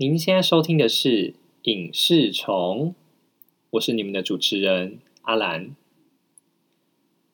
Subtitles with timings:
[0.00, 1.08] 您现在收听的是
[1.62, 2.90] 《影视虫》，
[3.70, 5.74] 我是你们的主持人阿兰。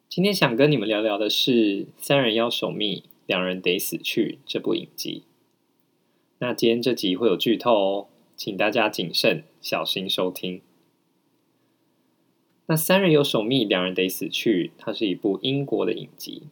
[0.08, 1.52] 今天想跟你们聊聊的是
[1.98, 5.24] 《三人要守密，两人得死去》这部影集。
[6.38, 10.62] 那今天这集会有剧透哦，请大家谨慎小心收听。
[12.64, 16.44] 那《三人有守密，两人得死去》，它是一部英国的影集。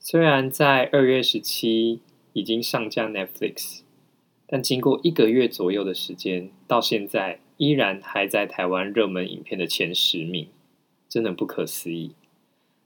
[0.00, 2.00] 虽然在二月十七
[2.32, 3.82] 已经上架 Netflix，
[4.52, 10.46] 但经过一个月左右的时间，到现在依然还在台湾热门影片的前十名，
[11.08, 12.10] 真的不可思议。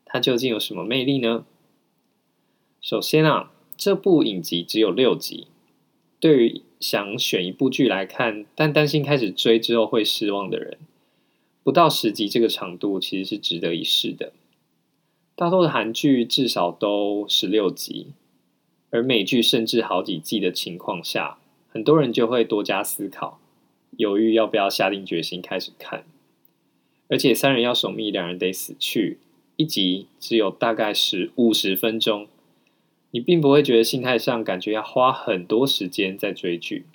[0.05, 1.45] 它究竟有什么魅力呢？
[2.80, 5.48] 首先啊，这部影集只有六集，
[6.20, 10.78] 对于想选一部剧来看，但担心开始追之后会失望的人，
[11.64, 14.33] 不到十集这个长度其实是值得一试的。
[15.34, 18.12] 大多的韩剧至少都十六集，
[18.91, 21.39] 而美剧甚至好几季的情况下，
[21.76, 23.38] 很多人就会多加思考，
[23.98, 26.06] 犹豫要不要下定决心开始看。
[27.08, 29.18] 而且三人要守密，两人得死去，
[29.56, 32.28] 一集只有大概十五十分钟，
[33.10, 36.86] 你并不会觉得心态上感觉要花很多时间在追剧。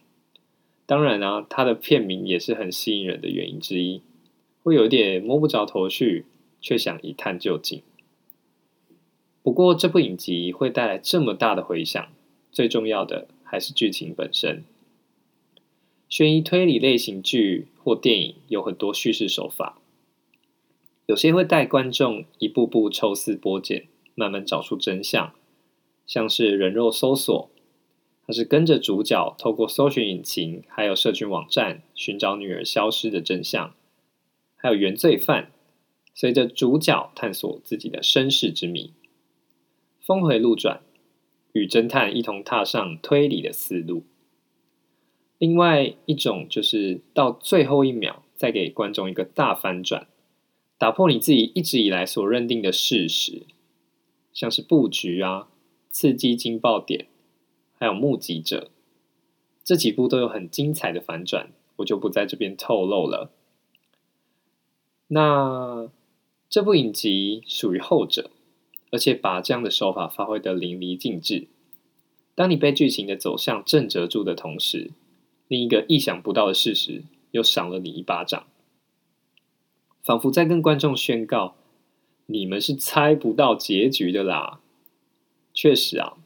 [0.88, 4.02] 当然啊，它的片名也是很吸引人的原因之一，
[4.64, 6.26] 会有点摸不着头绪，
[6.60, 7.84] 却想一探究竟。
[9.44, 12.08] 不过，这部影集会带来这么大的回响，
[12.52, 14.64] 最重要的还是剧情本身。
[16.08, 19.78] 悬疑推理类型剧或电影有很多叙事手法，
[21.06, 25.34] 有些会带观众一步步抽丝剥茧，慢慢找出真相，
[26.08, 27.50] 像是人肉搜索，
[28.26, 33.76] 它是跟着主角透过搜寻引擎还有社群网站寻找女儿消失的真相，
[34.56, 35.52] 还有原罪犯，
[36.14, 38.94] 随着主角探索自己的身世之谜。
[40.00, 40.82] 峰回路转，
[41.54, 44.04] 与侦探一同踏上推理的思路。
[45.38, 50.08] 另外一种就是到最后一秒，再给观众一个大反转，
[50.78, 53.48] 打破你自己一直以来所认定的事实，
[54.32, 55.50] 像是布局啊、
[55.90, 57.08] 刺激惊爆点，
[57.74, 58.70] 还有目击者，
[59.64, 63.32] 这几部都有很精彩的反转，我就不在这边透露了。
[65.08, 65.90] 那
[66.48, 68.30] 这部影集属于后者。
[68.92, 71.48] 而且把这样的手法发挥得淋漓尽致。
[72.36, 74.92] 当你被剧情的走向震慑住的同时，
[75.48, 78.48] 另一个意想不到的事实又赏了你一巴掌，
[80.04, 81.56] 仿佛在跟观众宣告：
[82.26, 84.60] 你们是猜不到结局的啦。
[85.54, 86.18] 确实啊，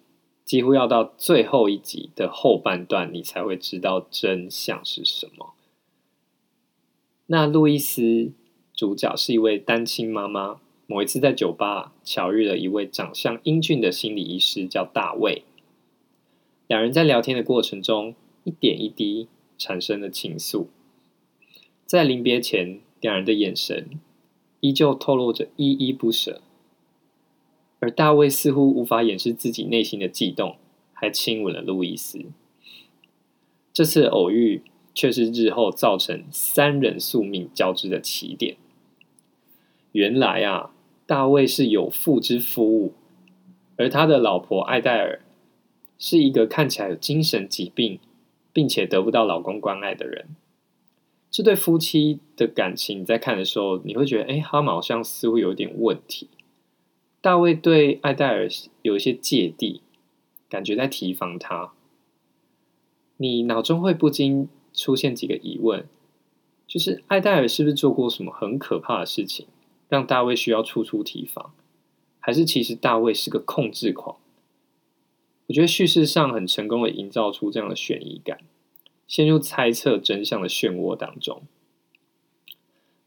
[0.44, 5.54] 几乎要到最后一集的后半段，你才会知道真相是什么。
[7.26, 8.32] 那路易斯
[8.74, 10.62] 主角是一位单亲妈妈。
[10.88, 15.44] 某一次在酒吧巧遇了一位长相英俊的心理医师，叫大卫。
[16.68, 18.14] 两人在聊天的过程中，
[18.44, 20.68] 一点一滴产生了情愫。
[21.88, 24.00] 在临别前，两人的眼神
[24.60, 26.42] 依旧透露着依依不舍。
[27.80, 30.58] 而大卫似乎无法掩饰自己内心的悸动，
[30.94, 32.26] 还亲吻了路易斯。
[33.74, 34.62] 这次偶遇
[34.94, 38.56] 却是日后造成三人宿命交织的起点。
[39.92, 40.74] 原来啊。
[41.06, 42.94] 大卫是有妇之夫，
[43.78, 45.22] 而他的老婆艾黛尔
[46.00, 48.00] 是一个看起来有精神疾病，
[48.52, 50.36] 并且得不到老公关爱的人。
[51.30, 56.30] 这对夫妻的感情，在看的时候，你会觉得，哎，他们好像似乎有点问题。
[57.22, 58.48] 大卫对艾黛尔
[58.82, 59.82] 有一些芥蒂，
[60.50, 61.74] 感觉在提防他。
[63.18, 65.86] 你脑中会不禁出现几个疑问，
[66.66, 69.46] 就是艾黛尔是不是做过什么很可怕的事情？
[69.88, 71.54] 让大卫需要处处提防，
[72.20, 74.18] 还是其实大卫是个控制狂？
[75.48, 78.40] 我觉得叙事上很成功的营造出这样的悬疑感，
[79.08, 81.44] 陷入猜测真相的漩涡当中。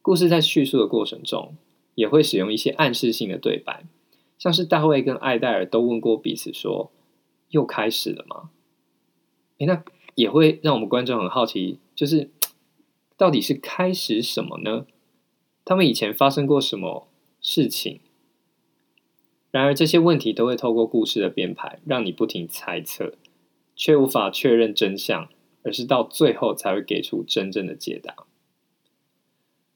[0.01, 1.57] 故事在叙述的过程中，
[1.97, 3.85] 也会使用一些暗示性的对白，
[4.39, 6.93] 像是大卫跟艾戴尔都问过彼此说
[7.51, 8.51] ：“又开始了吗？”
[9.59, 9.83] 诶，那
[10.15, 12.31] 也会让我们观众很好奇，就是
[13.19, 14.87] 到底是开始什么呢？
[15.69, 17.09] 他们以前发生过什么
[17.43, 18.01] 事情？
[19.51, 23.13] 然而这些问题都会透过故事的编排，让你不停猜测，
[23.77, 25.29] 却无法确认真相，
[25.63, 28.15] 而是到最后才会给出真正的解答。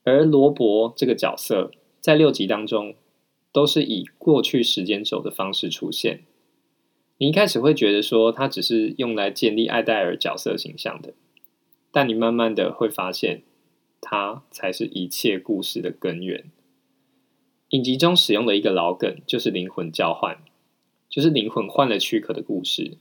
[0.03, 1.69] 而罗伯这个角色
[1.99, 2.95] 在六集当中
[3.51, 6.23] 都是以过去时间轴的方式出现。
[7.19, 11.13] 你一开始会觉得说他只是用来建立艾黛尔角色形象的，
[11.91, 13.43] 但你慢慢的会发现。
[14.03, 16.51] 它才是一切故事的根源。
[17.69, 20.37] 影集中使用的一个老梗就是灵魂交换，
[21.09, 22.97] 就是灵魂换了躯壳的故事。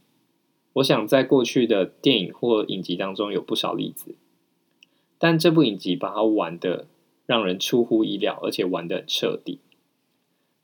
[0.74, 4.14] 我想在过去的电影或影集当中有不少例子，
[5.18, 6.86] 但这部影集把它玩的
[7.26, 9.58] 让人出乎意料，而且玩的很彻底。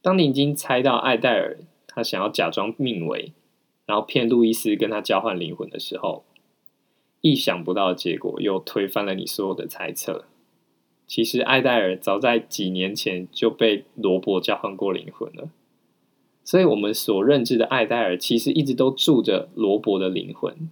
[0.01, 3.33] 当你已经猜到艾戴尔他想要假装命为，
[3.85, 6.25] 然后骗路易斯跟他交换灵魂的时候，
[7.21, 10.25] 意想不到的结果又推翻了你所有的猜测。
[11.07, 15.51] 其实艾戴尔早在几年前就被罗伯交换过灵魂了，
[16.45, 20.71] 所以我们所认知的艾戴尔其实一直都住着罗伯的灵魂。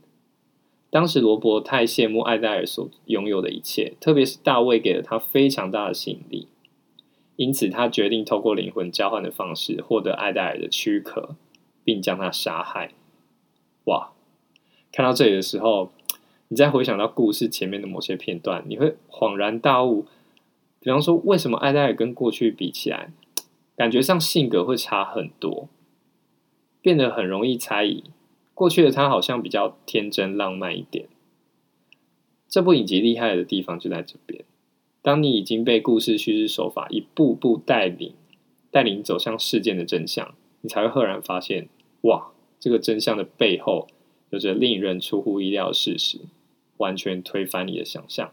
[0.90, 6.48] 当时罗伯太羡慕艾戴尔所拥有的一切，特别是大卫给了他非常大的吸引力，
[7.36, 11.36] 因此他决定透过灵魂交换的方式获得艾戴尔的躯壳，
[11.82, 12.92] 并将他杀害。
[13.84, 14.12] 哇！
[14.92, 15.92] 看到这里的时候，
[16.48, 20.06] 你再回想到故事前面的某些片段，你会恍然大悟。
[20.78, 23.10] 比方说，为什么艾黛尔跟过去比起来，
[23.76, 25.68] 感觉上性格会差很多，
[26.80, 28.04] 变得很容易猜疑。
[28.54, 31.08] 过去的他好像比较天真浪漫一点。
[32.48, 34.44] 这部影集厉害的地方就在这边：
[35.02, 38.14] 当你已经被故事叙事手法一步步带领，
[38.70, 41.68] 带领走向事件的真相，你才会赫然发现，
[42.02, 42.28] 哇，
[42.60, 43.88] 这个真相的背后
[44.30, 46.20] 有着令人出乎意料的事实，
[46.78, 48.32] 完全推翻你的想象。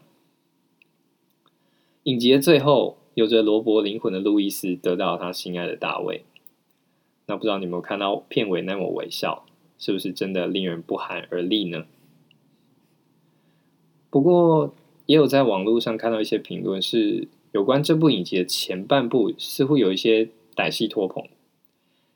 [2.04, 6.24] 影集的最后，有着罗伯灵魂的路易斯得到他心爱的大卫。
[7.26, 9.46] 那不知道你有没有看到片尾那抹微笑，
[9.78, 11.86] 是不是真的令人不寒而栗呢？
[14.10, 14.74] 不过，
[15.06, 21.24] 也有在网络上看到一些评论，是有关这部影集的前半部似乎有一些歹戏拖棚。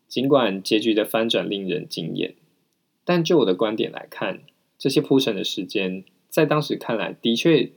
[0.07, 2.35] 尽管结局的翻转令人惊艳，
[3.05, 4.43] 但就我的观点来看，
[4.79, 7.71] 这些铺陈的时间在当时看来的确。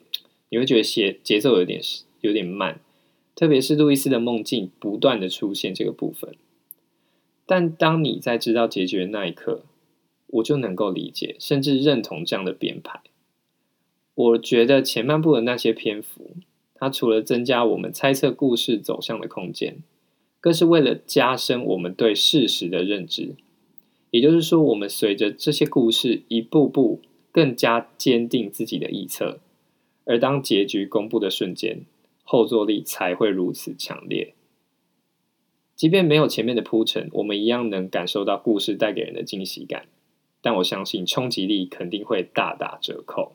[0.53, 1.79] 你会觉得节节奏有点
[2.19, 2.81] 有点慢，
[3.35, 6.35] 特别是路易斯的梦境不断的出现这个部分。
[7.45, 9.63] 但当你在知道结局的那一刻，
[10.27, 12.99] 我就能够理解，甚至认同这样的编排。
[14.13, 16.31] 我觉得前半部的那些篇幅，
[16.75, 19.77] 它除了增加我们猜测故事走向的空间，
[20.41, 23.35] 更是为了加深我们对事实的认知。
[24.09, 26.99] 也就是说，我们随着这些故事一步步
[27.31, 29.39] 更加坚定自己的臆测。
[30.05, 31.85] 而当结局公布的瞬间，
[32.23, 34.33] 后坐力才会如此强烈。
[35.75, 39.87] 即便没有前面的铺陈，我们一样能感受到故事带给人的惊喜感。
[40.43, 43.33] 但我相信冲击力肯定会大打折扣。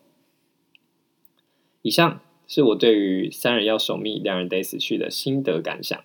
[1.82, 6.02] 以上是我对于三人要守密，两人得死去的心得感想。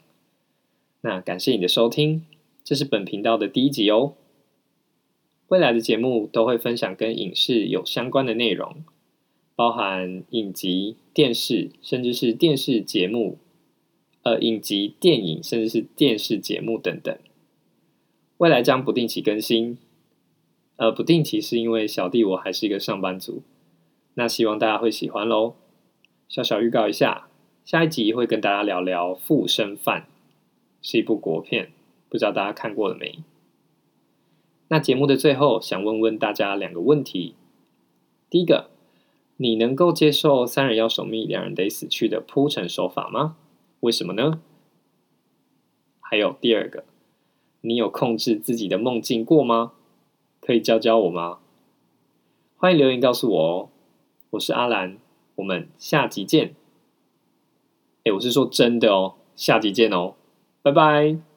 [1.01, 2.25] 那感谢你的收听，
[2.63, 4.13] 这是本频道的第一集哦。
[5.51, 8.85] 未来的节目都会分享跟影视有相关的内容。
[9.53, 13.37] 包含影集、电视，甚至是电视节目，
[14.23, 17.15] 呃，影集、电影，甚至是电视节目等等。
[18.37, 19.77] 未来将不定期更新，
[20.77, 23.43] 呃，不定期是因为小弟我还是一个上班族，
[24.13, 25.55] 那希望大家会喜欢喽。
[26.29, 27.27] 小小预告一下，
[27.65, 30.03] 下一集会跟大家聊聊《附身犯》，
[30.81, 31.73] 是一部国片，
[32.07, 33.19] 不知道大家看过了没？
[34.71, 37.35] 那节目的最后，想问问大家两个问题，
[38.29, 38.69] 第一个。
[39.35, 43.35] 你能够接受三人要守密，两人得死去的铺陈手法吗？
[43.79, 44.39] 为什么呢？
[45.99, 46.83] 还有第二个，
[47.61, 49.71] 你有控制自己的梦境过吗？
[50.39, 51.39] 可以教教我吗？
[52.55, 53.69] 欢迎留言告诉我哦。
[54.29, 54.99] 我是阿兰，
[55.37, 56.53] 我们下集见。
[58.03, 60.13] 哎，我是说真的哦，下集见哦，
[60.61, 61.30] 拜拜。